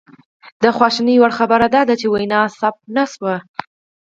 د 0.63 0.65
خواشینۍ 0.77 1.15
وړ 1.19 1.31
خبره 1.39 1.67
دا 1.75 1.81
ده 1.89 1.95
چې 2.01 2.07
وینا 2.13 2.41
ثبت 2.59 2.81
نه 2.95 3.03
شوه 3.13 3.35